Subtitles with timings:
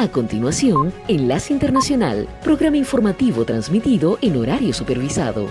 [0.00, 5.48] A continuación, Enlace Internacional, programa informativo transmitido en horario supervisado.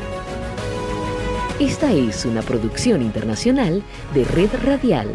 [1.60, 3.84] Esta es una producción internacional
[4.14, 5.14] de Red Radial.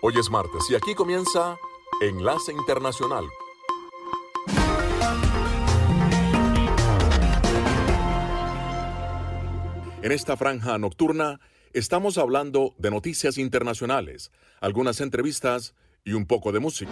[0.00, 1.58] Hoy es martes y aquí comienza
[2.00, 3.26] Enlace Internacional.
[10.00, 11.38] En esta franja nocturna,
[11.72, 16.90] Estamos hablando de noticias internacionales, algunas entrevistas y un poco de música.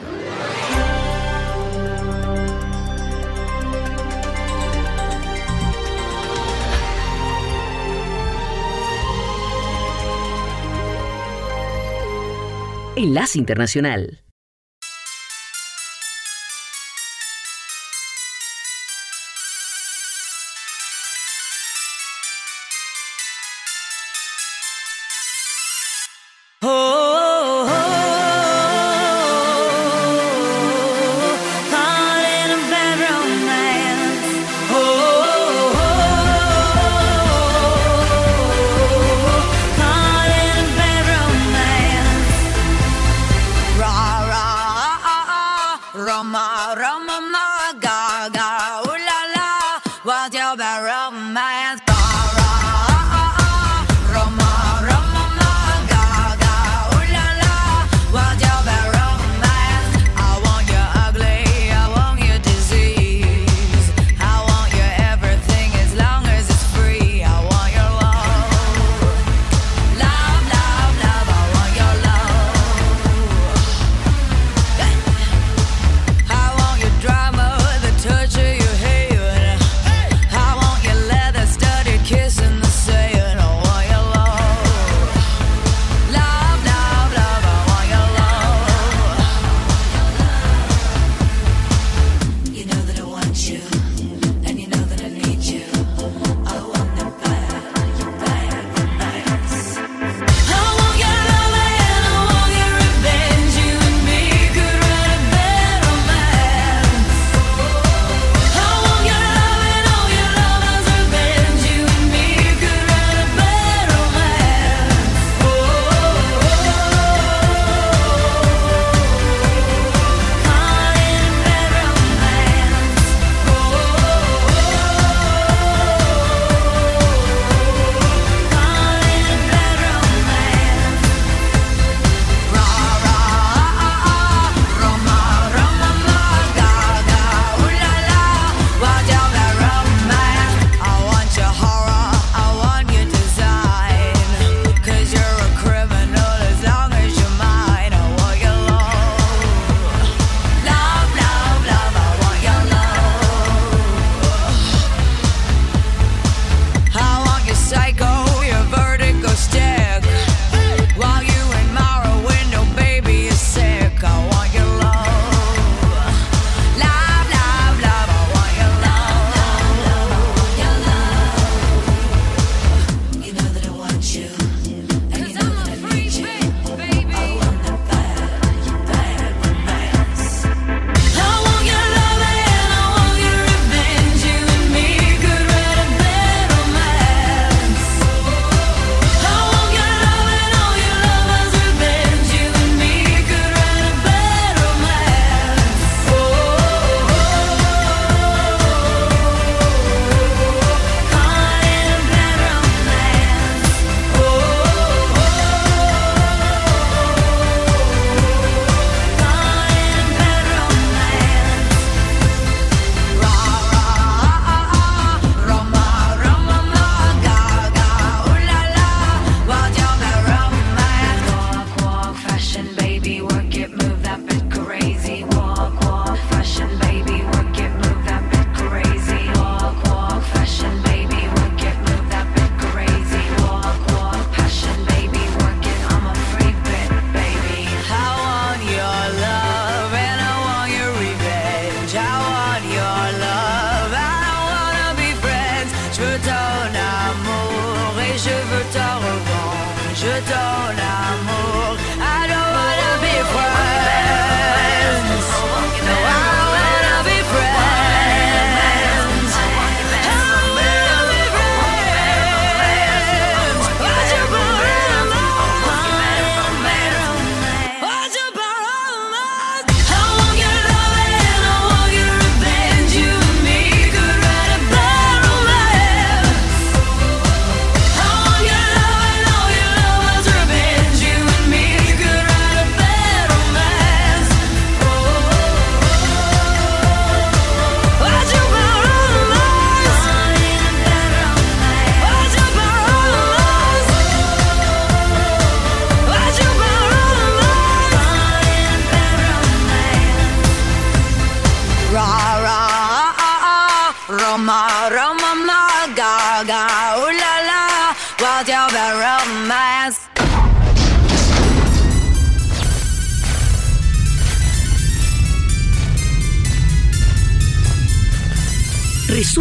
[12.97, 14.26] Enlace Internacional.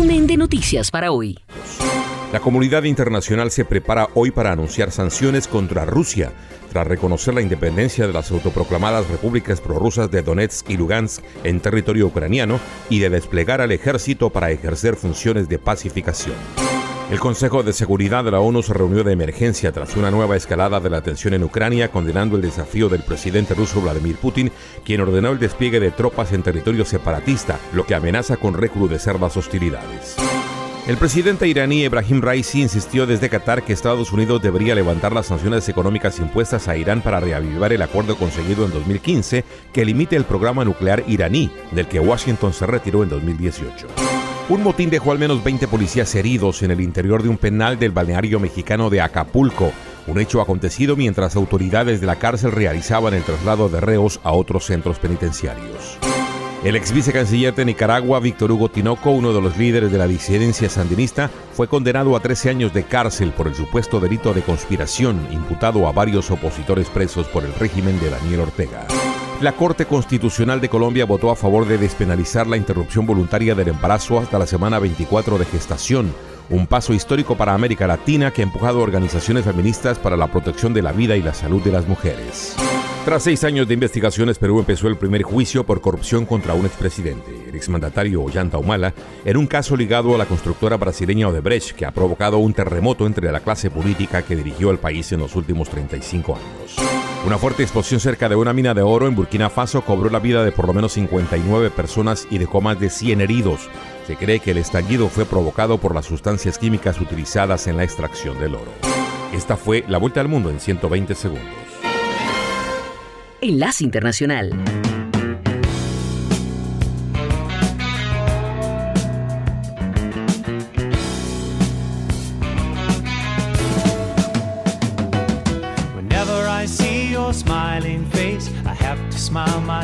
[0.05, 1.39] Noticias para hoy.
[2.31, 6.31] La comunidad internacional se prepara hoy para anunciar sanciones contra Rusia
[6.71, 12.05] tras reconocer la independencia de las autoproclamadas repúblicas prorrusas de Donetsk y Lugansk en territorio
[12.05, 16.35] ucraniano y de desplegar al ejército para ejercer funciones de pacificación.
[17.11, 20.79] El Consejo de Seguridad de la ONU se reunió de emergencia tras una nueva escalada
[20.79, 24.51] de la tensión en Ucrania, condenando el desafío del presidente ruso Vladimir Putin,
[24.83, 29.37] quien ordenó el despliegue de tropas en territorio separatista, lo que amenaza con recrudecer las
[29.37, 30.15] hostilidades.
[30.87, 35.69] El presidente iraní Ebrahim Raisi insistió desde Qatar que Estados Unidos debería levantar las sanciones
[35.69, 40.65] económicas impuestas a Irán para reavivar el acuerdo conseguido en 2015 que limite el programa
[40.65, 43.87] nuclear iraní, del que Washington se retiró en 2018.
[44.47, 47.91] Un motín dejó al menos 20 policías heridos en el interior de un penal del
[47.91, 49.71] balneario mexicano de Acapulco,
[50.05, 54.65] un hecho acontecido mientras autoridades de la cárcel realizaban el traslado de reos a otros
[54.65, 55.97] centros penitenciarios.
[56.63, 60.69] El ex vicecanciller de Nicaragua, Víctor Hugo Tinoco, uno de los líderes de la disidencia
[60.69, 65.87] sandinista, fue condenado a 13 años de cárcel por el supuesto delito de conspiración imputado
[65.87, 68.85] a varios opositores presos por el régimen de Daniel Ortega.
[69.45, 74.17] La Corte Constitucional de Colombia votó a favor de despenalizar la interrupción voluntaria del embarazo
[74.17, 76.11] hasta la semana 24 de gestación,
[76.49, 80.81] un paso histórico para América Latina que ha empujado organizaciones feministas para la protección de
[80.81, 82.55] la vida y la salud de las mujeres.
[83.05, 87.31] Tras seis años de investigaciones, Perú empezó el primer juicio por corrupción contra un expresidente,
[87.47, 88.95] el exmandatario Ollanta Humala,
[89.25, 93.31] en un caso ligado a la constructora brasileña Odebrecht, que ha provocado un terremoto entre
[93.31, 97.04] la clase política que dirigió al país en los últimos 35 años.
[97.25, 100.43] Una fuerte explosión cerca de una mina de oro en Burkina Faso cobró la vida
[100.43, 103.67] de por lo menos 59 personas y dejó más de 100 heridos.
[104.05, 108.39] Se cree que el estallido fue provocado por las sustancias químicas utilizadas en la extracción
[108.39, 108.71] del oro.
[109.33, 111.49] Esta fue la vuelta al mundo en 120 segundos.
[113.41, 114.53] Enlace Internacional.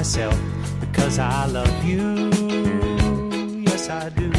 [0.01, 0.39] Myself
[0.79, 2.31] because I love you.
[3.61, 4.31] Yes, I do.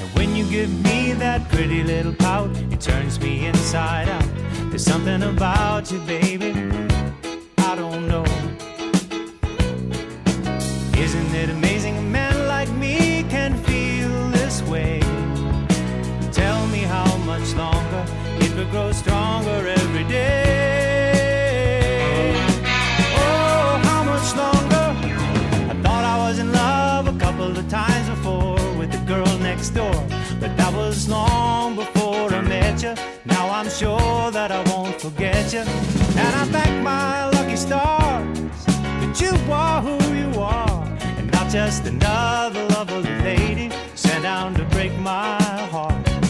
[0.00, 4.28] And when you give me that pretty little pout, it turns me inside out.
[4.70, 6.50] There's something about you, baby.
[7.58, 8.24] I don't know.
[11.04, 11.83] Isn't it amazing
[29.70, 32.94] But that was long before I met you.
[33.24, 35.60] Now I'm sure that I won't forget you.
[35.60, 40.84] And I thank my lucky stars that you are who you are.
[41.16, 45.40] And not just another lovely lady sent down to break my
[45.72, 46.23] heart.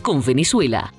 [0.00, 0.90] Con Venezuela.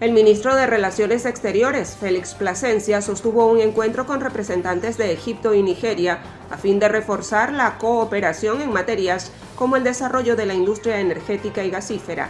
[0.00, 5.62] El ministro de Relaciones Exteriores, Félix Plasencia, sostuvo un encuentro con representantes de Egipto y
[5.62, 6.18] Nigeria
[6.50, 11.62] a fin de reforzar la cooperación en materias como el desarrollo de la industria energética
[11.62, 12.28] y gasífera,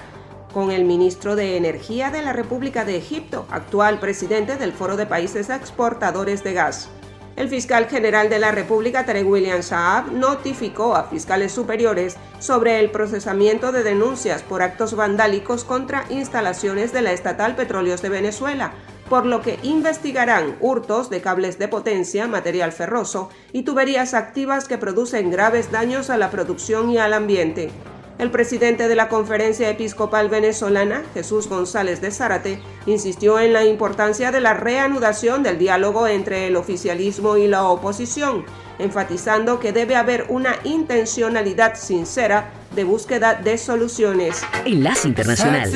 [0.53, 5.07] con el ministro de Energía de la República de Egipto, actual presidente del Foro de
[5.07, 6.91] Países Exportadores de Gas.
[7.39, 12.91] El fiscal general de la República, Tarek William Saab, notificó a fiscales superiores sobre el
[12.91, 18.73] procesamiento de denuncias por actos vandálicos contra instalaciones de la estatal Petróleos de Venezuela,
[19.09, 24.77] por lo que investigarán hurtos de cables de potencia, material ferroso y tuberías activas que
[24.77, 27.71] producen graves daños a la producción y al ambiente.
[28.19, 34.33] El presidente de la Conferencia Episcopal Venezolana, Jesús González de Zárate, insistió en la importancia
[34.33, 38.45] de la reanudación del diálogo entre el oficialismo y la oposición,
[38.81, 44.43] enfatizando que debe haber una intencionalidad sincera de búsqueda de soluciones.
[44.65, 45.71] Enlace Internacional.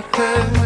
[0.00, 0.59] darkness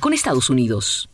[0.00, 1.08] con Estados Unidos.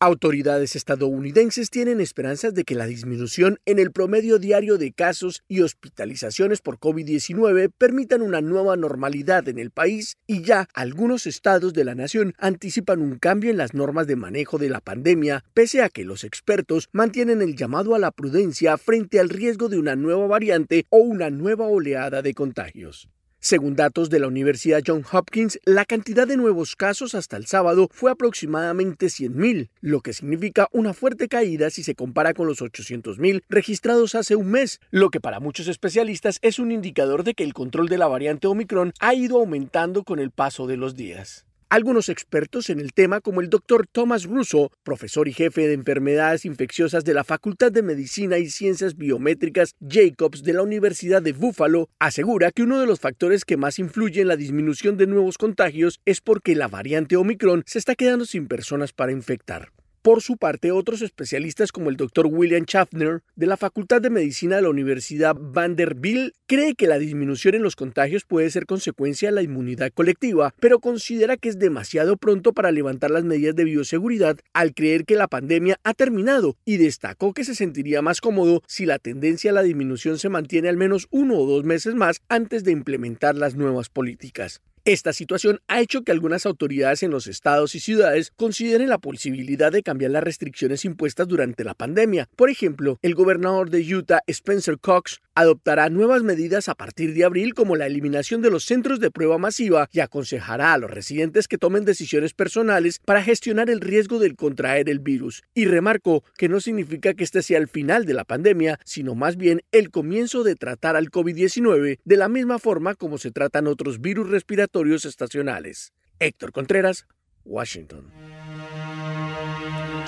[0.00, 5.60] Autoridades estadounidenses tienen esperanzas de que la disminución en el promedio diario de casos y
[5.60, 11.84] hospitalizaciones por COVID-19 permitan una nueva normalidad en el país y ya algunos estados de
[11.84, 15.90] la nación anticipan un cambio en las normas de manejo de la pandemia, pese a
[15.90, 20.26] que los expertos mantienen el llamado a la prudencia frente al riesgo de una nueva
[20.26, 23.10] variante o una nueva oleada de contagios.
[23.46, 27.86] Según datos de la Universidad Johns Hopkins, la cantidad de nuevos casos hasta el sábado
[27.92, 33.44] fue aproximadamente 100.000, lo que significa una fuerte caída si se compara con los 800.000
[33.48, 37.54] registrados hace un mes, lo que para muchos especialistas es un indicador de que el
[37.54, 41.45] control de la variante Omicron ha ido aumentando con el paso de los días.
[41.68, 46.44] Algunos expertos en el tema, como el doctor Thomas Russo, profesor y jefe de enfermedades
[46.44, 51.88] infecciosas de la Facultad de Medicina y Ciencias Biométricas Jacobs de la Universidad de Buffalo,
[51.98, 55.98] asegura que uno de los factores que más influye en la disminución de nuevos contagios
[56.04, 59.72] es porque la variante Omicron se está quedando sin personas para infectar.
[60.06, 64.54] Por su parte, otros especialistas como el doctor William Schaffner de la Facultad de Medicina
[64.54, 69.34] de la Universidad Vanderbilt cree que la disminución en los contagios puede ser consecuencia de
[69.34, 74.38] la inmunidad colectiva, pero considera que es demasiado pronto para levantar las medidas de bioseguridad
[74.52, 78.86] al creer que la pandemia ha terminado y destacó que se sentiría más cómodo si
[78.86, 82.62] la tendencia a la disminución se mantiene al menos uno o dos meses más antes
[82.62, 84.60] de implementar las nuevas políticas.
[84.86, 89.72] Esta situación ha hecho que algunas autoridades en los estados y ciudades consideren la posibilidad
[89.72, 92.28] de cambiar las restricciones impuestas durante la pandemia.
[92.36, 97.52] Por ejemplo, el gobernador de Utah, Spencer Cox, adoptará nuevas medidas a partir de abril
[97.52, 101.58] como la eliminación de los centros de prueba masiva y aconsejará a los residentes que
[101.58, 105.42] tomen decisiones personales para gestionar el riesgo del contraer el virus.
[105.52, 109.36] Y remarcó que no significa que este sea el final de la pandemia, sino más
[109.36, 114.00] bien el comienzo de tratar al COVID-19 de la misma forma como se tratan otros
[114.00, 115.92] virus respiratorios estacionales.
[116.18, 117.06] Héctor Contreras,
[117.44, 118.10] Washington.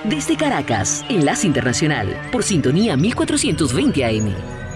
[0.05, 4.68] Desde Caracas, Enlace Internacional, por sintonía 1420 AM.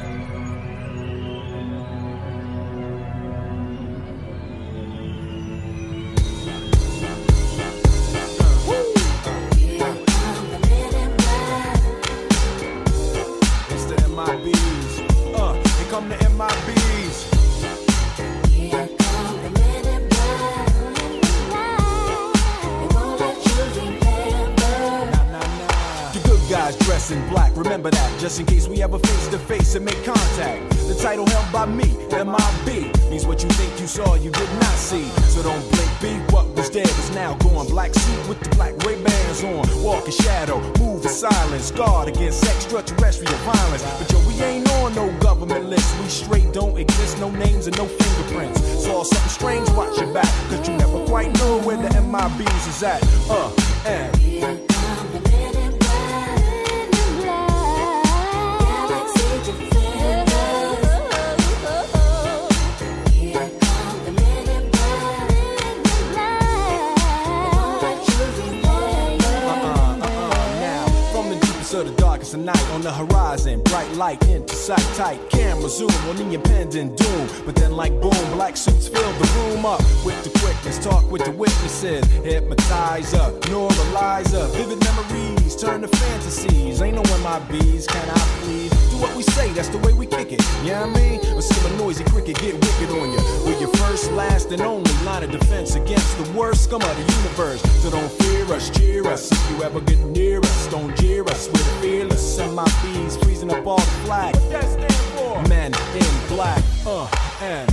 [74.12, 75.31] tight, into sight tight.
[75.68, 77.28] Zoom on the impending doom.
[77.44, 80.78] But then, like boom, black suits fill the room up with the quickness.
[80.78, 82.04] Talk with the witnesses.
[82.24, 84.50] hypnotize Hypnotizer, neuralizer.
[84.56, 86.82] Vivid memories turn to fantasies.
[86.82, 88.70] Ain't no my bees, can I please?
[88.90, 90.42] Do what we say, that's the way we kick it.
[90.64, 91.20] Yeah, you know I mean?
[91.34, 93.20] Or see a noisy cricket get wicked on you.
[93.46, 97.12] With your first, last, and only line of defense against the worst scum of the
[97.12, 97.62] universe.
[97.82, 99.30] So don't fear us, cheer us.
[99.30, 101.48] If you ever get near us, don't jeer us.
[101.48, 104.34] We're fearless send my bees freezing up all the flag.
[104.36, 105.11] What
[105.48, 107.08] Men in black, uh,
[107.40, 107.68] and.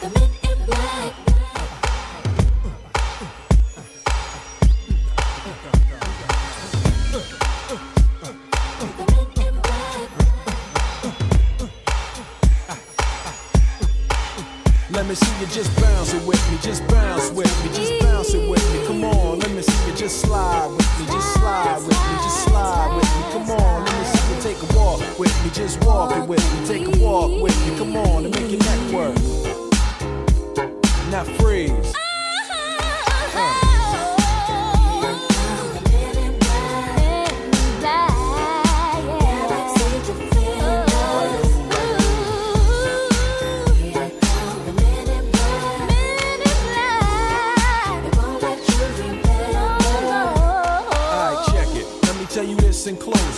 [0.00, 1.14] The men in black.
[14.90, 18.34] Let me see you just bounce it with me, just bounce with me, just bounce
[18.34, 18.86] it with me.
[18.86, 22.44] Come on, let me see you just slide with me, just slide with me, just
[22.44, 23.22] slide with me.
[23.32, 23.67] Come on,
[25.18, 27.76] with me, just walk it with me, take a walk with me.
[27.76, 29.14] Come on and make your neck work.
[31.10, 31.94] Now freeze.
[52.86, 53.37] In closing.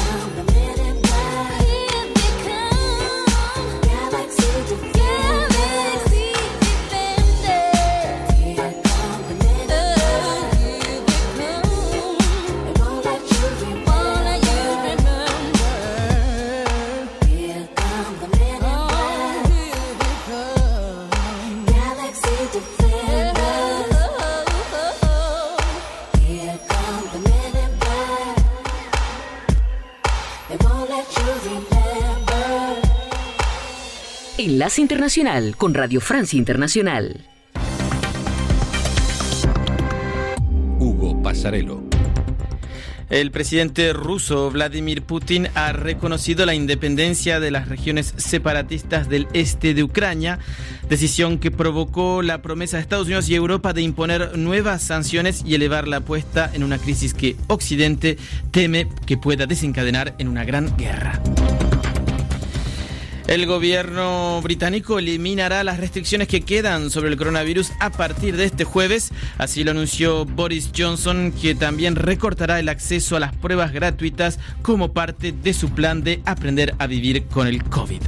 [34.51, 37.21] Enlace Internacional con Radio Francia Internacional.
[40.77, 41.81] Hugo Pasarelo.
[43.09, 49.73] El presidente ruso Vladimir Putin ha reconocido la independencia de las regiones separatistas del este
[49.73, 50.39] de Ucrania,
[50.89, 55.55] decisión que provocó la promesa de Estados Unidos y Europa de imponer nuevas sanciones y
[55.55, 58.17] elevar la apuesta en una crisis que Occidente
[58.51, 61.21] teme que pueda desencadenar en una gran guerra.
[63.31, 68.65] El gobierno británico eliminará las restricciones que quedan sobre el coronavirus a partir de este
[68.65, 69.13] jueves.
[69.37, 74.91] Así lo anunció Boris Johnson, que también recortará el acceso a las pruebas gratuitas como
[74.91, 78.01] parte de su plan de aprender a vivir con el COVID.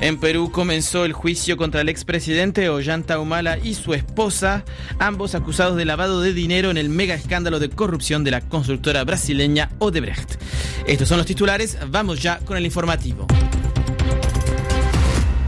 [0.00, 4.64] En Perú comenzó el juicio contra el expresidente Ollanta Humala y su esposa,
[4.98, 9.04] ambos acusados de lavado de dinero en el mega escándalo de corrupción de la constructora
[9.04, 10.34] brasileña Odebrecht.
[10.86, 13.26] Estos son los titulares, vamos ya con el informativo.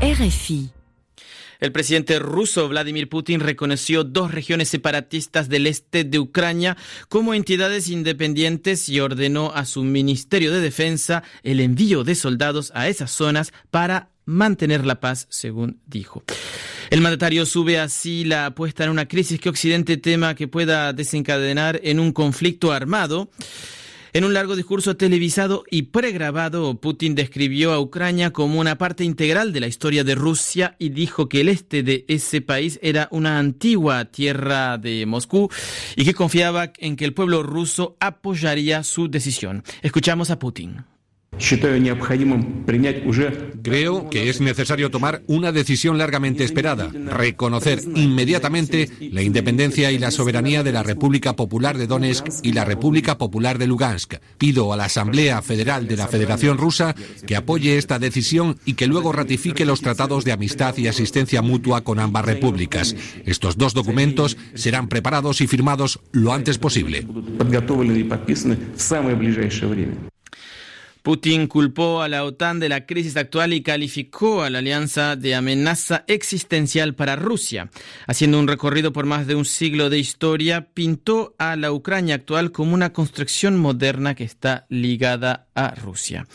[0.00, 0.70] RFI.
[1.58, 6.76] El presidente ruso Vladimir Putin reconoció dos regiones separatistas del este de Ucrania
[7.08, 12.88] como entidades independientes y ordenó a su Ministerio de Defensa el envío de soldados a
[12.88, 16.22] esas zonas para mantener la paz, según dijo.
[16.90, 21.80] El mandatario sube así la apuesta en una crisis que Occidente tema que pueda desencadenar
[21.82, 23.30] en un conflicto armado.
[24.12, 29.52] En un largo discurso televisado y pregrabado, Putin describió a Ucrania como una parte integral
[29.52, 33.38] de la historia de Rusia y dijo que el este de ese país era una
[33.38, 35.50] antigua tierra de Moscú
[35.96, 39.62] y que confiaba en que el pueblo ruso apoyaría su decisión.
[39.82, 40.95] Escuchamos a Putin.
[43.62, 50.10] Creo que es necesario tomar una decisión largamente esperada, reconocer inmediatamente la independencia y la
[50.10, 54.14] soberanía de la República Popular de Donetsk y la República Popular de Lugansk.
[54.38, 56.94] Pido a la Asamblea Federal de la Federación Rusa
[57.26, 61.82] que apoye esta decisión y que luego ratifique los tratados de amistad y asistencia mutua
[61.82, 62.96] con ambas repúblicas.
[63.24, 67.06] Estos dos documentos serán preparados y firmados lo antes posible.
[71.06, 75.36] Putin culpó a la OTAN de la crisis actual y calificó a la alianza de
[75.36, 77.70] amenaza existencial para Rusia.
[78.08, 82.50] Haciendo un recorrido por más de un siglo de historia, pintó a la Ucrania actual
[82.50, 86.28] como una construcción moderna que está ligada a Rusia.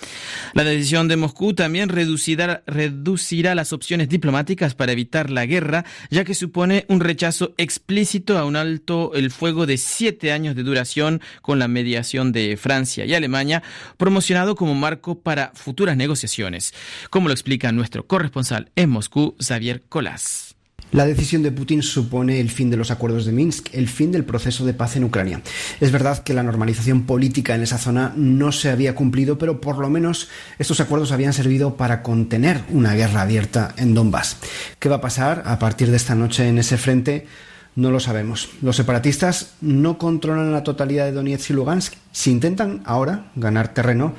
[0.54, 6.26] La decisión de Moscú también reducirá, reducirá las opciones diplomáticas para evitar la guerra, ya
[6.26, 11.22] que supone un rechazo explícito a un alto el fuego de siete años de duración
[11.42, 13.64] con la mediación de Francia y Alemania,
[13.98, 16.74] promocionado como marco para futuras negociaciones,
[17.10, 20.51] como lo explica nuestro corresponsal en Moscú, Xavier Colás.
[20.92, 24.26] La decisión de Putin supone el fin de los acuerdos de Minsk, el fin del
[24.26, 25.42] proceso de paz en Ucrania.
[25.80, 29.78] Es verdad que la normalización política en esa zona no se había cumplido, pero por
[29.78, 30.28] lo menos
[30.60, 34.36] estos acuerdos habían servido para contener una guerra abierta en Donbass.
[34.80, 37.26] ¿Qué va a pasar a partir de esta noche en ese frente?
[37.74, 38.50] No lo sabemos.
[38.62, 41.94] Los separatistas no controlan la totalidad de Donetsk y Lugansk.
[42.12, 44.14] Si intentan ahora ganar terreno,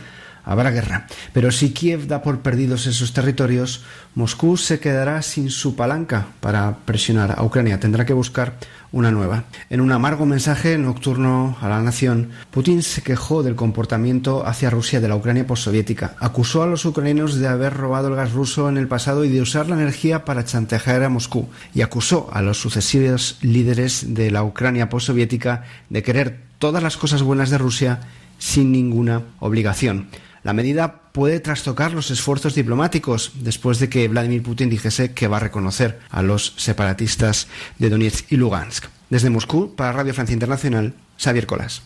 [0.44, 1.06] habrá guerra.
[1.32, 3.82] Pero si Kiev da por perdidos esos territorios,
[4.14, 7.80] Moscú se quedará sin su palanca para presionar a Ucrania.
[7.80, 8.58] Tendrá que buscar
[8.92, 9.44] una nueva.
[9.70, 15.00] En un amargo mensaje nocturno a la nación, Putin se quejó del comportamiento hacia Rusia
[15.00, 16.14] de la Ucrania postsoviética.
[16.20, 19.40] Acusó a los ucranianos de haber robado el gas ruso en el pasado y de
[19.40, 21.48] usar la energía para chantajear a Moscú.
[21.74, 27.22] Y acusó a los sucesivos líderes de la Ucrania postsoviética de querer todas las cosas
[27.22, 28.00] buenas de Rusia
[28.38, 30.08] sin ninguna obligación.
[30.42, 35.36] La medida puede trastocar los esfuerzos diplomáticos después de que Vladimir Putin dijese que va
[35.36, 37.46] a reconocer a los separatistas
[37.78, 38.86] de Donetsk y Lugansk.
[39.08, 41.82] Desde Moscú, para Radio Francia Internacional, Xavier Colas.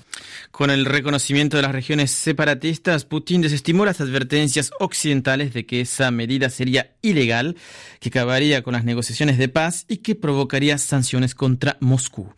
[0.56, 6.10] Con el reconocimiento de las regiones separatistas, Putin desestimó las advertencias occidentales de que esa
[6.10, 7.56] medida sería ilegal,
[8.00, 12.32] que acabaría con las negociaciones de paz y que provocaría sanciones contra Moscú.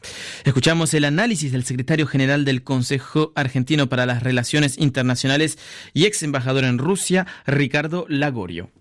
[0.45, 5.57] Escuchamos el análisis del secretario general del Consejo Argentino para las Relaciones Internacionales
[5.95, 8.73] y ex embajador en Rusia, Ricardo Lagorio.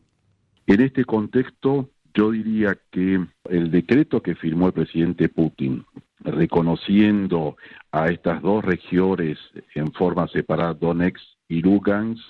[0.65, 5.86] En este contexto, yo diría que el decreto que firmó el presidente Putin
[6.19, 7.58] reconociendo
[7.91, 9.38] a estas dos regiones
[9.75, 12.23] en forma separada, Donetsk y Lugansk,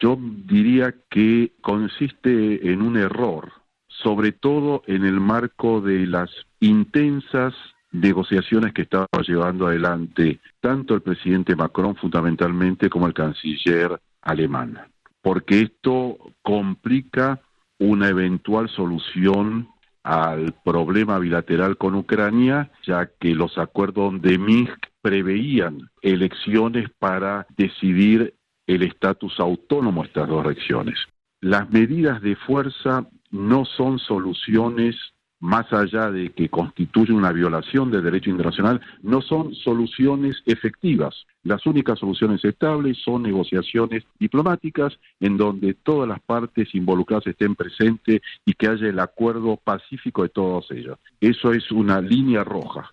[0.00, 3.52] yo diría que consiste en un error,
[3.88, 7.54] sobre todo en el marco de las intensas
[7.90, 14.78] negociaciones que estaba llevando adelante tanto el presidente Macron fundamentalmente como el canciller alemán,
[15.22, 17.40] porque esto complica
[17.78, 19.68] una eventual solución
[20.08, 28.34] al problema bilateral con Ucrania, ya que los acuerdos de Minsk preveían elecciones para decidir
[28.66, 30.98] el estatus autónomo de estas dos regiones.
[31.42, 34.96] Las medidas de fuerza no son soluciones
[35.40, 41.14] más allá de que constituyen una violación del derecho internacional, no son soluciones efectivas.
[41.44, 48.20] Las únicas soluciones estables son negociaciones diplomáticas en donde todas las partes involucradas estén presentes
[48.44, 50.98] y que haya el acuerdo pacífico de todas ellas.
[51.20, 52.92] Eso es una línea roja.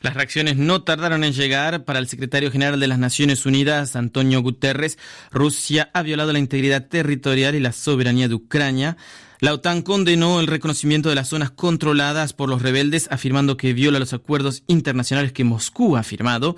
[0.00, 1.84] Las reacciones no tardaron en llegar.
[1.84, 4.98] Para el secretario general de las Naciones Unidas, Antonio Guterres,
[5.32, 8.96] Rusia ha violado la integridad territorial y la soberanía de Ucrania.
[9.40, 14.00] La OTAN condenó el reconocimiento de las zonas controladas por los rebeldes, afirmando que viola
[14.00, 16.56] los acuerdos internacionales que Moscú ha firmado.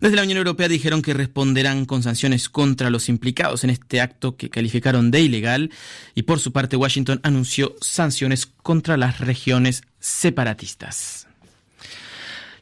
[0.00, 4.36] Desde la Unión Europea dijeron que responderán con sanciones contra los implicados en este acto
[4.36, 5.70] que calificaron de ilegal.
[6.14, 11.26] Y por su parte, Washington anunció sanciones contra las regiones separatistas.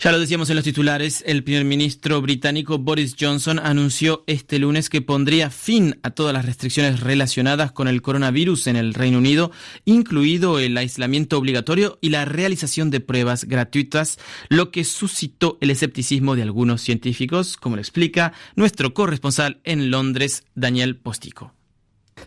[0.03, 4.89] Ya lo decíamos en los titulares, el primer ministro británico Boris Johnson anunció este lunes
[4.89, 9.53] que pondría fin a todas las restricciones relacionadas con el coronavirus en el Reino Unido,
[9.85, 16.35] incluido el aislamiento obligatorio y la realización de pruebas gratuitas, lo que suscitó el escepticismo
[16.35, 21.60] de algunos científicos, como lo explica nuestro corresponsal en Londres, Daniel Postico.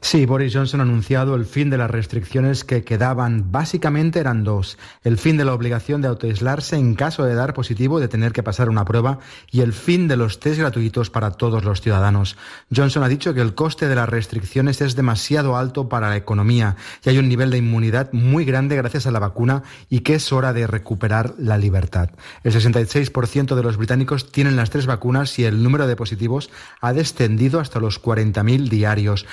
[0.02, 3.52] Sí, Boris Johnson ha anunciado el fin de las restricciones que quedaban.
[3.52, 4.78] Básicamente eran dos.
[5.04, 8.34] El fin de la obligación de autoaislarse en caso de dar positivo y de tener
[8.34, 9.20] que pasar una prueba
[9.52, 12.38] y el fin de los test gratuitos para todos los ciudadanos.
[12.76, 16.76] Johnson ha dicho que el coste de las restricciones es demasiado alto para la economía
[17.04, 20.32] y hay un nivel de inmunidad muy grande gracias a la vacuna y que es
[20.32, 22.10] hora de recuperar la libertad.
[22.44, 26.50] El 66% de los británicos tienen las tres vacunas y el número de positivos
[26.82, 29.26] ha descendido hasta los 40.000 diarios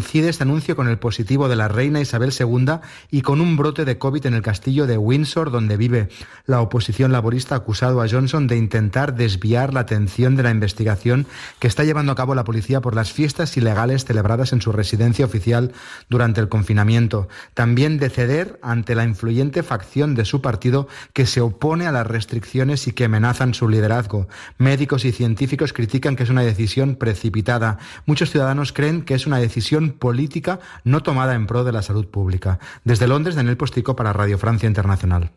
[0.00, 3.98] este anuncio con el positivo de la reina Isabel II y con un brote de
[3.98, 6.08] COVID en el castillo de Windsor, donde vive.
[6.46, 11.26] La oposición laborista acusado a Johnson de intentar desviar la atención de la investigación
[11.58, 15.24] que está llevando a cabo la policía por las fiestas ilegales celebradas en su residencia
[15.24, 15.72] oficial
[16.08, 17.28] durante el confinamiento.
[17.54, 22.06] También de ceder ante la influyente facción de su partido que se opone a las
[22.06, 24.28] restricciones y que amenazan su liderazgo.
[24.58, 27.78] Médicos y científicos critican que es una decisión precipitada.
[28.06, 32.06] Muchos ciudadanos creen que es una decisión política no tomada en pro de la salud
[32.06, 32.58] pública.
[32.84, 35.32] Desde Londres, Daniel Postico para Radio Francia Internacional.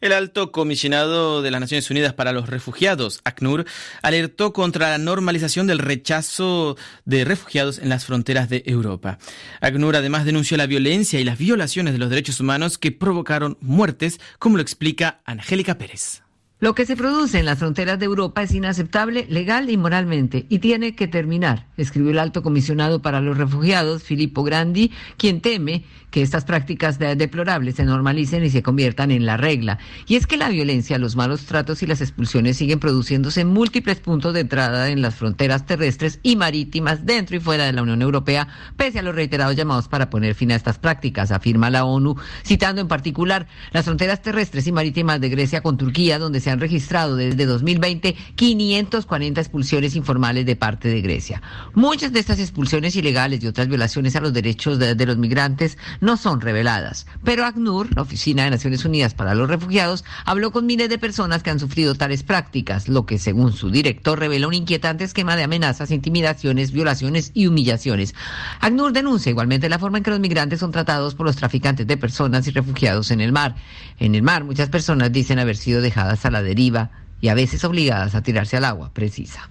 [0.00, 3.64] El alto comisionado de las Naciones Unidas para los Refugiados, ACNUR,
[4.00, 9.18] alertó contra la normalización del rechazo de refugiados en las fronteras de Europa.
[9.60, 14.20] ACNUR además denunció la violencia y las violaciones de los derechos humanos que provocaron muertes,
[14.38, 16.22] como lo explica Angélica Pérez.
[16.60, 20.58] Lo que se produce en las fronteras de Europa es inaceptable legal y moralmente y
[20.58, 26.22] tiene que terminar, escribió el alto comisionado para los refugiados, Filippo Grandi, quien teme que
[26.22, 29.78] estas prácticas deplorables se normalicen y se conviertan en la regla.
[30.06, 33.98] Y es que la violencia, los malos tratos y las expulsiones siguen produciéndose en múltiples
[34.00, 38.02] puntos de entrada en las fronteras terrestres y marítimas dentro y fuera de la Unión
[38.02, 42.16] Europea, pese a los reiterados llamados para poner fin a estas prácticas, afirma la ONU,
[42.44, 46.60] citando en particular las fronteras terrestres y marítimas de Grecia con Turquía, donde se han
[46.60, 51.42] registrado desde 2020 540 expulsiones informales de parte de Grecia.
[51.74, 56.16] Muchas de estas expulsiones ilegales y otras violaciones a los derechos de, los migrantes no
[56.16, 57.06] son reveladas.
[57.24, 61.42] Pero ACNUR, la Oficina de Naciones Unidas para los Refugiados, habló con miles de personas
[61.42, 65.44] que han sufrido tales prácticas, lo que según su director revela un inquietante esquema de
[65.44, 68.14] amenazas, intimidaciones, violaciones y humillaciones.
[68.60, 71.96] ACNUR denuncia igualmente la forma en que los migrantes son tratados por los traficantes de
[71.96, 73.54] personas y refugiados en el mar.
[73.98, 77.64] En el mar muchas personas dicen haber sido dejadas a la deriva y a veces
[77.64, 79.48] obligadas a tirarse al agua precisa.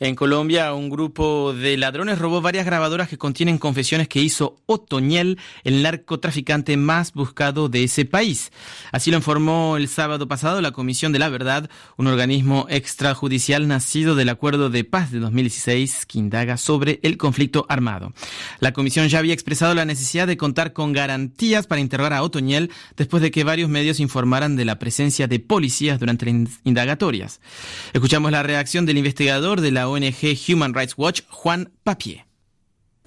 [0.00, 5.38] En Colombia, un grupo de ladrones robó varias grabadoras que contienen confesiones que hizo Otoñel,
[5.64, 8.52] el narcotraficante más buscado de ese país.
[8.92, 14.14] Así lo informó el sábado pasado la Comisión de la Verdad, un organismo extrajudicial nacido
[14.14, 18.12] del Acuerdo de Paz de 2016 que indaga sobre el conflicto armado.
[18.60, 22.70] La comisión ya había expresado la necesidad de contar con garantías para interrogar a Otoñel
[22.96, 27.40] después de que varios medios informaran de la presencia de policías durante las indagatorias.
[27.92, 32.24] Escuchamos la reacción del investigador de la ONG Human Rights Watch, Juan Papier.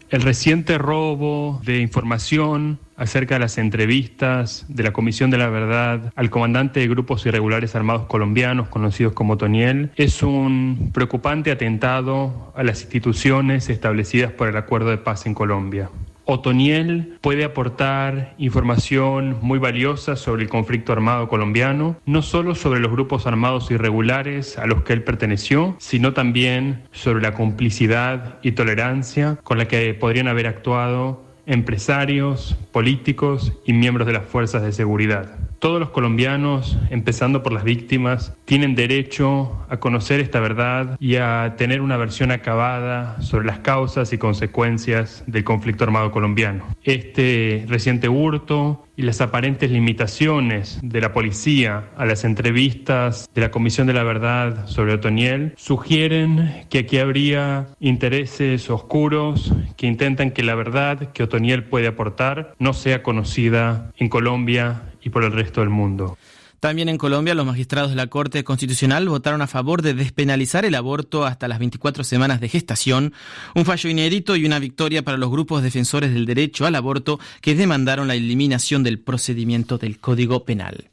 [0.10, 6.12] El reciente robo de información acerca de las entrevistas de la Comisión de la Verdad
[6.18, 12.64] al comandante de grupos irregulares armados colombianos conocidos como Toniel es un preocupante atentado a
[12.64, 15.90] las instituciones establecidas por el Acuerdo de Paz en Colombia.
[16.26, 22.92] Otoniel puede aportar información muy valiosa sobre el conflicto armado colombiano, no solo sobre los
[22.92, 29.38] grupos armados irregulares a los que él perteneció, sino también sobre la complicidad y tolerancia
[29.44, 35.38] con la que podrían haber actuado empresarios, políticos y miembros de las fuerzas de seguridad.
[35.62, 41.54] Todos los colombianos, empezando por las víctimas, tienen derecho a conocer esta verdad y a
[41.56, 46.66] tener una versión acabada sobre las causas y consecuencias del conflicto armado colombiano.
[46.84, 53.52] Este reciente hurto y las aparentes limitaciones de la policía a las entrevistas de la
[53.52, 60.44] Comisión de la Verdad sobre Otoniel sugieren que aquí habría intereses oscuros que intentan que
[60.44, 65.62] la verdad que Otoniel puede aportar no sea conocida en Colombia y por el resto
[65.62, 66.18] del mundo.
[66.62, 70.76] También en Colombia, los magistrados de la Corte Constitucional votaron a favor de despenalizar el
[70.76, 73.14] aborto hasta las 24 semanas de gestación,
[73.56, 77.56] un fallo inédito y una victoria para los grupos defensores del derecho al aborto que
[77.56, 80.92] demandaron la eliminación del procedimiento del Código Penal.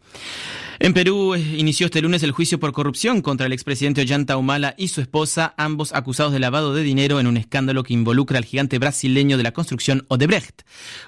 [0.81, 4.77] En Perú eh, inició este lunes el juicio por corrupción contra el expresidente Ollanta Humala
[4.79, 8.45] y su esposa, ambos acusados de lavado de dinero en un escándalo que involucra al
[8.45, 10.63] gigante brasileño de la construcción Odebrecht.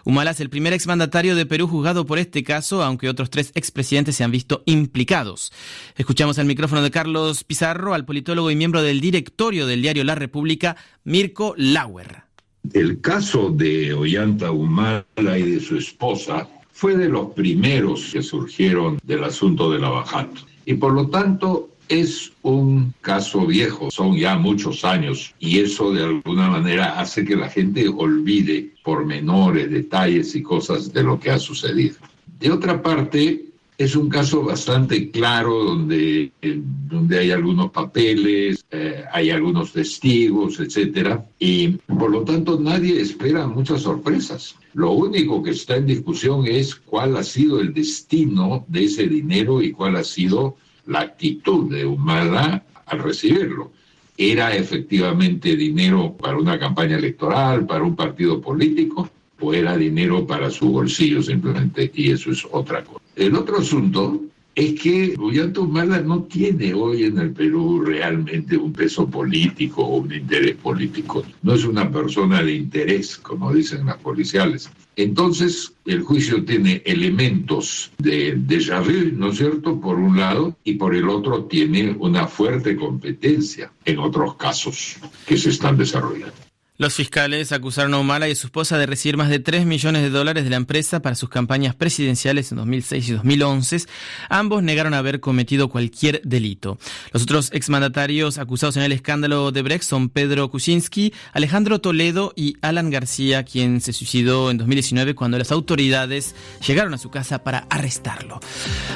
[0.05, 4.17] Humala es el primer exmandatario de Perú juzgado por este caso, aunque otros tres expresidentes
[4.17, 5.53] se han visto implicados.
[5.97, 10.17] Escuchamos al micrófono de Carlos Pizarro, al politólogo y miembro del directorio del diario La
[10.17, 12.25] República, Mirko Lauer.
[12.73, 15.05] El caso de Ollanta Humala
[15.39, 16.49] y de su esposa
[16.81, 20.41] fue de los primeros que surgieron del asunto de la bajata.
[20.65, 26.05] Y por lo tanto es un caso viejo, son ya muchos años y eso de
[26.05, 31.39] alguna manera hace que la gente olvide pormenores, detalles y cosas de lo que ha
[31.39, 31.97] sucedido.
[32.39, 33.50] De otra parte,
[33.81, 41.25] es un caso bastante claro donde, donde hay algunos papeles, eh, hay algunos testigos, etcétera,
[41.39, 44.55] y por lo tanto nadie espera muchas sorpresas.
[44.75, 49.63] Lo único que está en discusión es cuál ha sido el destino de ese dinero
[49.63, 53.73] y cuál ha sido la actitud de Humala al recibirlo.
[54.19, 59.09] ¿Era efectivamente dinero para una campaña electoral, para un partido político?
[59.41, 61.91] ¿O era dinero para su bolsillo simplemente?
[61.95, 63.01] Y eso es otra cosa.
[63.21, 64.19] El otro asunto
[64.55, 69.99] es que Ollanta Humala no tiene hoy en el Perú realmente un peso político o
[69.99, 71.23] un interés político.
[71.43, 74.71] No es una persona de interés, como dicen las policiales.
[74.97, 80.77] Entonces, el juicio tiene elementos de déjà vu, ¿no es cierto?, por un lado, y
[80.77, 86.50] por el otro tiene una fuerte competencia en otros casos que se están desarrollando.
[86.81, 90.01] Los fiscales acusaron a Humala y a su esposa de recibir más de 3 millones
[90.01, 93.85] de dólares de la empresa para sus campañas presidenciales en 2006 y 2011.
[94.31, 96.79] Ambos negaron haber cometido cualquier delito.
[97.13, 102.57] Los otros exmandatarios acusados en el escándalo de Brecht son Pedro Kuczynski, Alejandro Toledo y
[102.63, 106.35] Alan García, quien se suicidó en 2019 cuando las autoridades
[106.67, 108.41] llegaron a su casa para arrestarlo.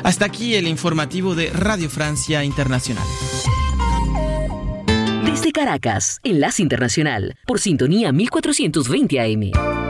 [0.05, 3.05] Hasta aquí el informativo de Radio Francia Internacional.
[5.35, 9.84] Desde Caracas, Enlace Internacional, por sintonía 1420 AM.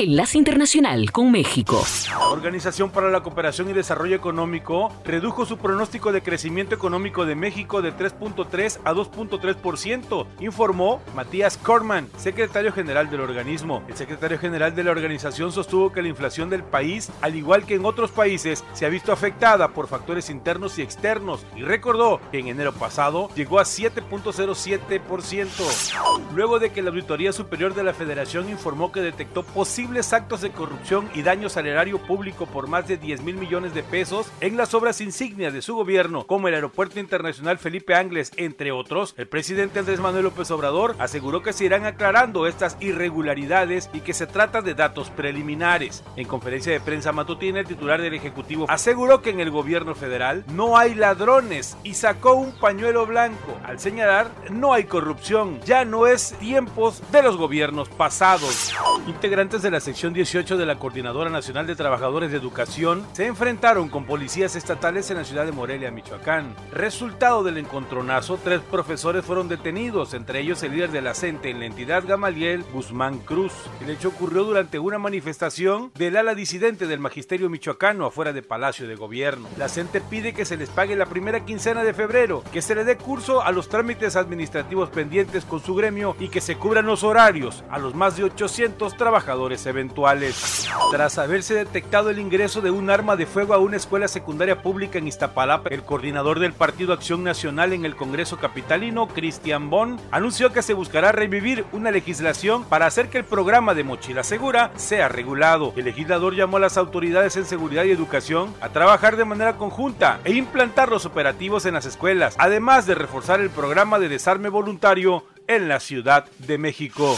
[0.00, 1.84] Enlace Internacional con México.
[2.30, 7.80] Organización para la Cooperación y Desarrollo Económico redujo su pronóstico de crecimiento económico de México
[7.80, 13.82] de 3.3 a 2.3%, informó Matías Korman, secretario general del organismo.
[13.88, 17.76] El secretario general de la organización sostuvo que la inflación del país, al igual que
[17.76, 22.40] en otros países, se ha visto afectada por factores internos y externos y recordó que
[22.40, 26.20] en enero pasado llegó a 7.07%.
[26.34, 30.50] Luego de que la Auditoría Superior de la Federación informó que detectó posibles actos de
[30.50, 34.74] corrupción y daño salerario público por más de 10 mil millones de pesos en las
[34.74, 39.78] obras insignias de su gobierno, como el Aeropuerto Internacional Felipe Ángeles, entre otros, el presidente
[39.78, 44.62] Andrés Manuel López Obrador aseguró que se irán aclarando estas irregularidades y que se trata
[44.62, 46.02] de datos preliminares.
[46.16, 50.44] En conferencia de prensa matutina, el titular del Ejecutivo aseguró que en el gobierno federal
[50.48, 56.08] no hay ladrones y sacó un pañuelo blanco al señalar no hay corrupción, ya no
[56.08, 58.74] es tiempos de los gobiernos pasados.
[59.06, 63.90] Integrantes de la sección 18 de la Coordinadora Nacional de Trabajadores de Educación se enfrentaron
[63.90, 66.56] con policías estatales en la ciudad de Morelia, Michoacán.
[66.72, 71.60] Resultado del encontronazo, tres profesores fueron detenidos, entre ellos el líder de la CENTE en
[71.60, 73.52] la entidad Gamaliel Guzmán Cruz.
[73.82, 78.88] El hecho ocurrió durante una manifestación del ala disidente del magisterio michoacano afuera de Palacio
[78.88, 79.46] de Gobierno.
[79.58, 82.84] La CENTE pide que se les pague la primera quincena de febrero, que se le
[82.84, 87.04] dé curso a los trámites administrativos pendientes con su gremio y que se cubran los
[87.04, 90.66] horarios a los más de 800 trabajadores eventuales.
[90.90, 94.98] Tras haberse detectado el ingreso de un arma de fuego a una escuela secundaria pública
[94.98, 100.52] en Iztapalapa, el coordinador del Partido Acción Nacional en el Congreso Capitalino, Cristian Bon, anunció
[100.52, 105.08] que se buscará revivir una legislación para hacer que el programa de mochila segura sea
[105.08, 105.72] regulado.
[105.76, 110.20] El legislador llamó a las autoridades en seguridad y educación a trabajar de manera conjunta
[110.24, 115.24] e implantar los operativos en las escuelas, además de reforzar el programa de desarme voluntario
[115.48, 117.16] en la Ciudad de México.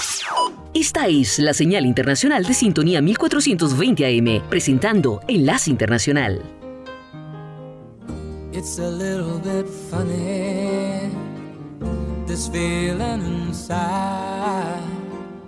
[0.72, 6.40] Esta es la señal internacional de sintonía 1420 AM, presentando Enlace Internacional.
[8.52, 11.10] It's a little bit funny,
[12.26, 14.80] this feeling inside.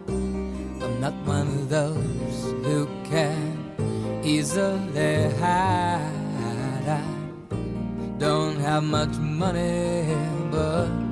[0.08, 6.00] I'm not one of those who can easily hide.
[6.84, 7.00] I
[8.18, 10.04] don't have much money,
[10.50, 11.11] but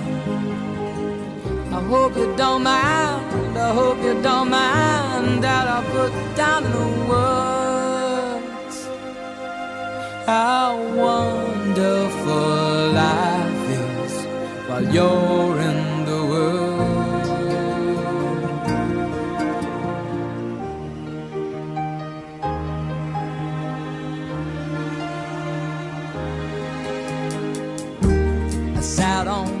[1.91, 3.57] hope you don't mind.
[3.57, 8.77] I hope you don't mind that I put down the words
[10.25, 14.13] how wonderful life is
[14.67, 15.79] while you're in
[16.09, 16.71] the world.
[28.77, 29.60] I sat on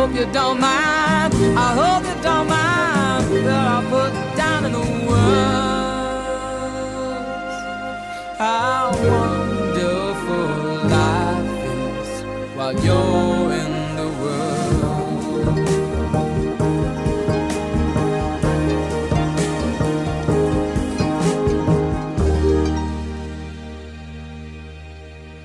[0.00, 1.34] hope you don't mind.
[1.66, 3.20] I hope you don't mind
[3.90, 4.80] put down in.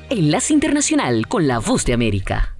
[0.07, 2.54] Enlace Internacional con la Voz de América.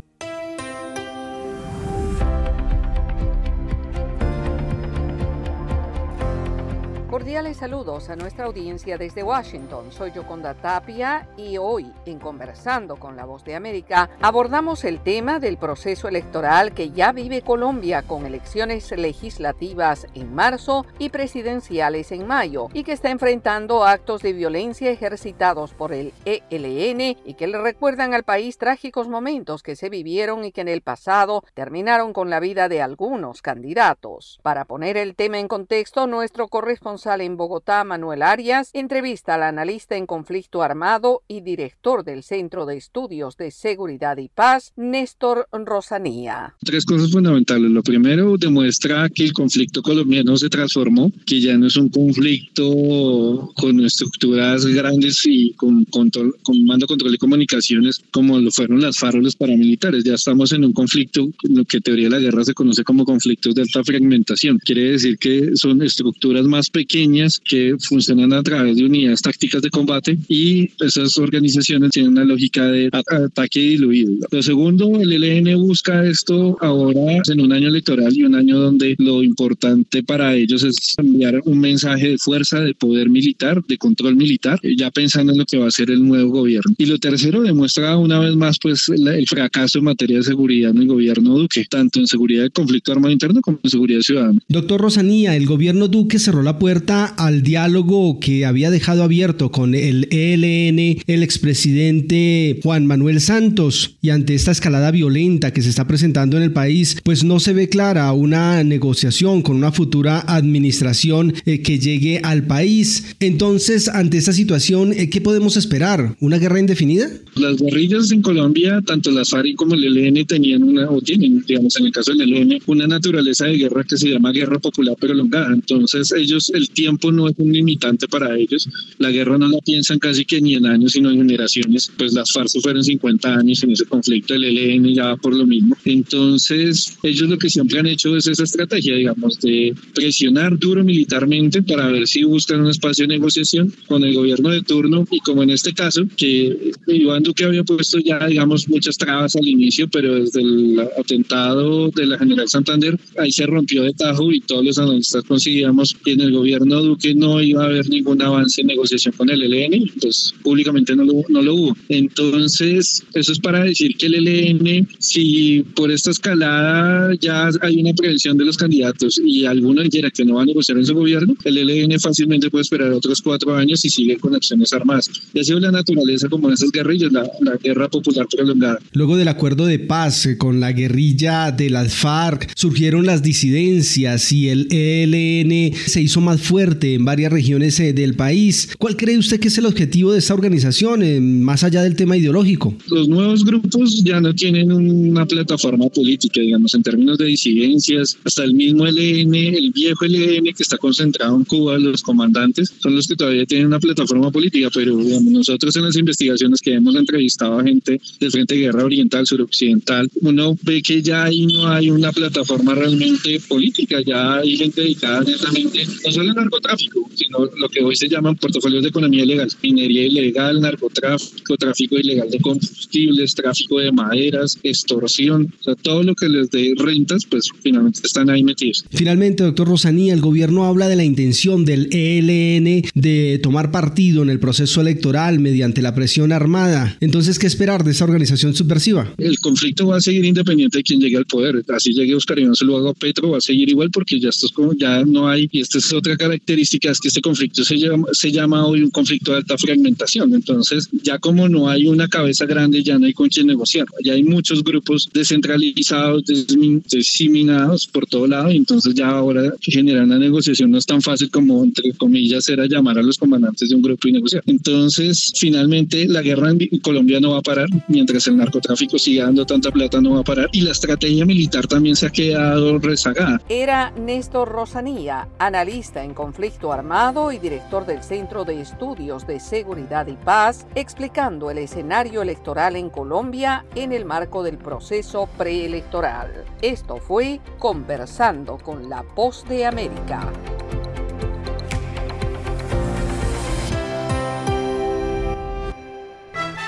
[7.66, 9.92] Saludos a nuestra audiencia desde Washington.
[9.92, 15.40] Soy Yoconda Tapia y hoy, en Conversando con la Voz de América, abordamos el tema
[15.40, 22.28] del proceso electoral que ya vive Colombia con elecciones legislativas en marzo y presidenciales en
[22.28, 27.58] mayo y que está enfrentando actos de violencia ejercitados por el ELN y que le
[27.58, 32.30] recuerdan al país trágicos momentos que se vivieron y que en el pasado terminaron con
[32.30, 34.40] la vida de algunos candidatos.
[34.44, 37.55] Para poner el tema en contexto, nuestro corresponsal en Bogotá,
[37.86, 43.52] Manuel Arias, entrevista al analista en conflicto armado y director del Centro de Estudios de
[43.52, 46.54] Seguridad y Paz, Néstor Rosanía.
[46.64, 47.72] Tres cosas fundamentales.
[47.72, 53.54] Lo primero, demuestra que el conflicto colombiano se transformó, que ya no es un conflicto
[53.56, 58.98] con estructuras grandes y con, control, con mando, control y comunicaciones como lo fueron las
[58.98, 60.04] FARC los paramilitares.
[60.04, 63.06] Ya estamos en un conflicto, lo que en teoría de la guerra se conoce como
[63.06, 64.60] conflictos de alta fragmentación.
[64.60, 69.70] Quiere decir que son estructuras más pequeñas que funcionan a través de unidades tácticas de
[69.70, 74.14] combate y esas organizaciones tienen una lógica de ataque diluido.
[74.32, 78.96] Lo segundo, el ELN busca esto ahora en un año electoral y un año donde
[78.98, 84.16] lo importante para ellos es enviar un mensaje de fuerza, de poder militar, de control
[84.16, 86.74] militar, ya pensando en lo que va a ser el nuevo gobierno.
[86.78, 90.78] Y lo tercero, demuestra una vez más pues el fracaso en materia de seguridad en
[90.78, 94.40] el gobierno Duque, tanto en seguridad del conflicto armado interno como en seguridad ciudadana.
[94.48, 99.76] Doctor Rosanía, el gobierno Duque cerró la puerta al diálogo que había dejado abierto con
[99.76, 105.88] el ELN el expresidente Juan Manuel Santos y ante esta escalada violenta que se está
[105.88, 111.34] presentando en el país, pues no se ve clara una negociación con una futura administración
[111.46, 113.16] eh, que llegue al país.
[113.20, 116.16] Entonces, ante esta situación, eh, ¿qué podemos esperar?
[116.20, 117.10] ¿Una guerra indefinida?
[117.36, 121.76] Las guerrillas en Colombia, tanto las FARC como el ELN tenían una, o tienen, digamos,
[121.78, 125.54] en el caso del ELN, una naturaleza de guerra que se llama guerra popular prolongada.
[125.54, 128.68] Entonces, ellos el tiempo no es un limitante para ellos.
[129.00, 131.92] La guerra no la piensan casi que ni en años, sino en generaciones.
[131.98, 135.46] Pues las FARC fueron 50 años en ese conflicto, el ELN ya va por lo
[135.46, 135.76] mismo.
[135.86, 141.62] Entonces, ellos lo que siempre han hecho es esa estrategia, digamos, de presionar duro militarmente
[141.64, 145.44] para ver si buscan un espacio de negociación con el gobierno de turno y como
[145.44, 150.16] en este caso, que Iván Duque había puesto ya, digamos, muchas trabas al inicio, pero
[150.16, 154.78] desde el atentado de la General Santander, ahí se rompió de tajo y todos los
[154.78, 158.68] analistas conseguíamos que en el gobierno gobierno Duque no iba a haber ningún avance en
[158.68, 161.78] negociación con el ELN, pues públicamente no lo, no lo hubo.
[161.90, 167.94] Entonces, eso es para decir que el ELN, si por esta escalada ya hay una
[167.94, 171.36] prevención de los candidatos y alguno quiera que no va a negociar en su gobierno,
[171.44, 175.10] el ELN fácilmente puede esperar otros cuatro años y sigue con acciones armadas.
[175.34, 178.80] Y ha sido la naturaleza como esas guerrillas, la, la guerra popular prolongada.
[178.94, 184.32] Luego del acuerdo de paz eh, con la guerrilla de las FARC, surgieron las disidencias
[184.32, 188.76] y el ELN se hizo más fuerte en varias regiones eh, del país.
[188.78, 192.18] ¿Cuál cree usted que es el objetivo de esta organización, eh, más allá del tema
[192.18, 192.76] ideológico?
[192.88, 198.18] Los nuevos grupos ya no tienen una plataforma política, digamos, en términos de disidencias.
[198.24, 202.96] Hasta el mismo LN, el viejo LN que está concentrado en Cuba, los comandantes, son
[202.96, 206.96] los que todavía tienen una plataforma política, pero digamos, nosotros en las investigaciones que hemos
[206.96, 211.68] entrevistado a gente del Frente de Guerra Oriental, Suroccidental, uno ve que ya ahí no
[211.68, 217.70] hay una plataforma realmente política, ya hay gente dedicada netamente, no solo narcotráfico, sino lo
[217.70, 223.36] que hoy se llaman portafolios de economía ilegal, minería ilegal, narcotráfico, tráfico ilegal de combustibles,
[223.36, 228.30] tráfico de maderas, extorsión, o sea, todo lo que les dé rentas, pues finalmente están
[228.30, 228.86] ahí metidos.
[228.92, 234.30] Finalmente, doctor Rosanía, el gobierno habla de la intención del ELN de tomar partido en
[234.30, 236.98] el proceso electoral mediante la presión armada.
[237.02, 239.14] Entonces, ¿qué esperar de esa organización subversiva?
[239.18, 241.64] El conflicto va a seguir independiente de quién llegue al poder.
[241.70, 244.74] Así llegue Oscar Iván luego Petro, va a seguir igual porque ya esto es como,
[244.74, 248.32] ya no hay, y esta es otra característica, es que este conflicto se llama, se
[248.32, 250.34] llama hoy un conflicto de alta fragmentación.
[250.34, 253.86] Entonces, ya como no hay una cabeza grande, ya no hay con quién negociar.
[254.04, 260.20] Ya hay muchos grupos descentralizados, diseminados por todo lado, y entonces ya ahora generar una
[260.20, 263.82] negociación no es tan fácil como, entre comillas, era llamar a los comandantes de un
[263.82, 264.44] grupo y negociar.
[264.46, 269.46] Entonces, finalmente, la guerra en Colombia no va a parar, mientras el narcotráfico siga dando
[269.46, 273.42] tanta plata, no va a parar, y la estrategia militar también se ha quedado rezagada.
[273.50, 280.08] Era Néstor Rosanía, analista en conflicto armado y director del Centro de Estudios de Seguridad
[280.08, 286.46] y Paz, explicando el escenario electoral en Colombia en el marco del proceso preelectoral.
[286.62, 290.32] Esto fue Conversando con la Voz de América.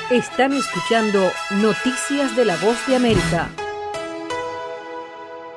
[0.10, 1.20] Están escuchando
[1.62, 3.50] Noticias de la Voz de América.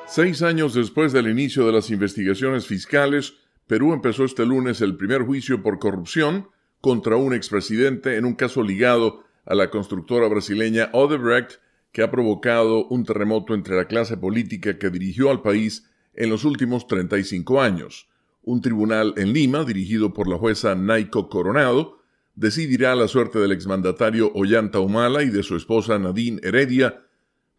[0.07, 3.33] Seis años después del inicio de las investigaciones fiscales,
[3.71, 6.49] Perú empezó este lunes el primer juicio por corrupción
[6.81, 11.61] contra un expresidente en un caso ligado a la constructora brasileña Odebrecht,
[11.93, 16.43] que ha provocado un terremoto entre la clase política que dirigió al país en los
[16.43, 18.09] últimos 35 años.
[18.43, 22.01] Un tribunal en Lima, dirigido por la jueza Naiko Coronado,
[22.35, 27.05] decidirá la suerte del exmandatario Ollanta Humala y de su esposa Nadine Heredia,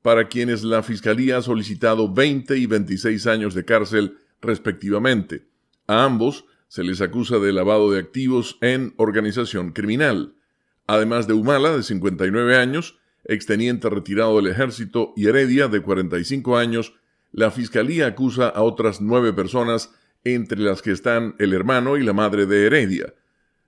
[0.03, 5.51] para quienes la Fiscalía ha solicitado 20 y 26 años de cárcel respectivamente.
[5.93, 10.37] A ambos se les acusa de lavado de activos en organización criminal.
[10.87, 16.95] Además de Humala, de 59 años, exteniente retirado del ejército, y Heredia, de 45 años,
[17.31, 19.91] la Fiscalía acusa a otras nueve personas,
[20.25, 23.13] entre las que están el hermano y la madre de Heredia.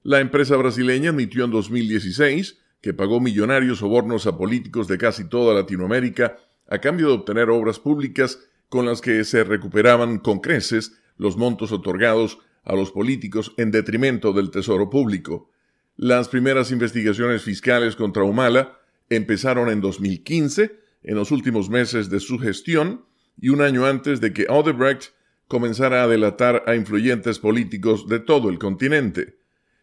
[0.02, 5.52] La empresa brasileña admitió en 2016 que pagó millonarios sobornos a políticos de casi toda
[5.52, 6.38] Latinoamérica
[6.70, 8.38] a cambio de obtener obras públicas
[8.70, 14.32] con las que se recuperaban con creces los montos otorgados a los políticos en detrimento
[14.32, 15.50] del tesoro público.
[15.96, 18.78] Las primeras investigaciones fiscales contra Humala
[19.10, 23.04] empezaron en 2015, en los últimos meses de su gestión,
[23.40, 25.12] y un año antes de que Odebrecht
[25.48, 29.36] comenzara a delatar a influyentes políticos de todo el continente.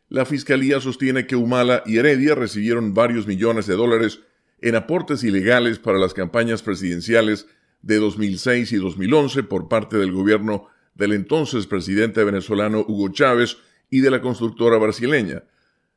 [0.10, 4.22] La Fiscalía sostiene que Humala y Heredia recibieron varios millones de dólares
[4.60, 7.48] en aportes ilegales para las campañas presidenciales
[7.82, 10.68] de 2006 y 2011 por parte del gobierno
[11.02, 13.58] del entonces presidente venezolano Hugo Chávez
[13.90, 15.44] y de la constructora brasileña.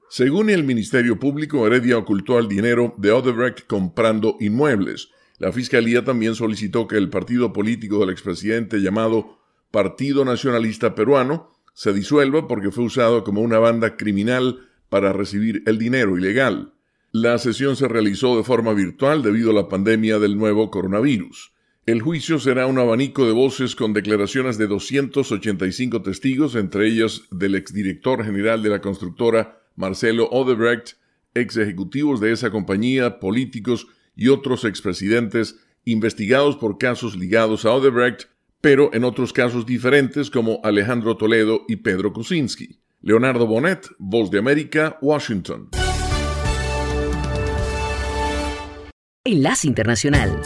[0.09, 5.11] Según el Ministerio Público, Heredia ocultó el dinero de Odebrecht comprando inmuebles.
[5.37, 9.39] La Fiscalía también solicitó que el partido político del expresidente llamado
[9.71, 15.79] Partido Nacionalista Peruano se disuelva porque fue usado como una banda criminal para recibir el
[15.79, 16.73] dinero ilegal.
[17.13, 21.53] La sesión se realizó de forma virtual debido a la pandemia del nuevo coronavirus.
[21.87, 27.55] El juicio será un abanico de voces con declaraciones de 285 testigos, entre ellos del
[27.55, 30.97] exdirector general de la constructora Marcelo Odebrecht,
[31.35, 38.29] ex ejecutivos de esa compañía, políticos y otros expresidentes investigados por casos ligados a Odebrecht
[38.65, 42.81] pero en otros casos diferentes como Alejandro Toledo y Pedro Kuczynski.
[43.03, 45.69] Leonardo Bonet, Voz de América, Washington.
[49.27, 50.41] Enlace Internacional.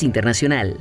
[0.00, 0.78] Internacional.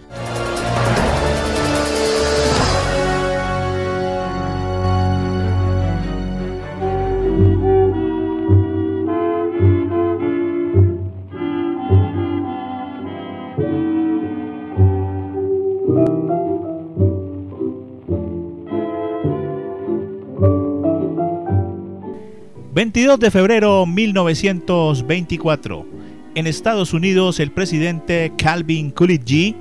[22.73, 26.00] ...22 de febrero 1924
[26.41, 29.55] en Estados Unidos, el presidente Calvin Coolidge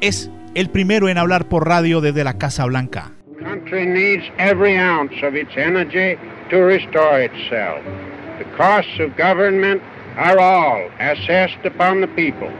[0.00, 3.12] es el primero en hablar por radio desde la Casa Blanca.
[3.38, 6.16] country needs every ounce of its energy
[6.48, 7.84] to restore itself.
[8.38, 9.82] The costs of government
[10.16, 12.50] are all assessed upon the people.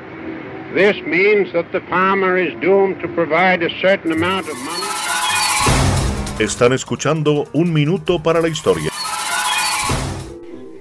[0.74, 4.84] This means that the farmer is doomed to provide a certain amount of money.
[6.38, 8.90] Están escuchando Un Minuto para la Historia.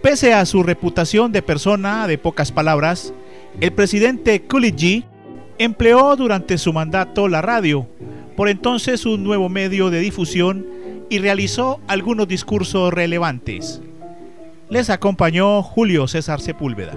[0.08, 3.14] Pese a su reputación de persona de pocas palabras,
[3.60, 5.04] el presidente Coolidge
[5.58, 7.86] empleó durante su mandato la radio,
[8.38, 10.66] por entonces un nuevo medio de difusión,
[11.10, 13.82] y realizó algunos discursos relevantes.
[14.70, 16.94] Les acompañó Julio César Sepúlveda.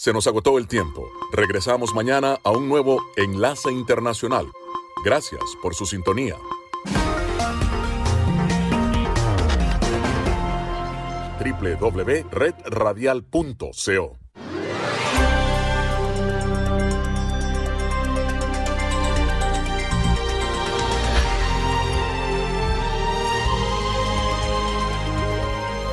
[0.00, 1.12] Se nos agotó el tiempo.
[1.30, 4.50] Regresamos mañana a un nuevo Enlace Internacional.
[5.04, 6.38] Gracias por su sintonía.
[11.38, 14.16] www.redradial.co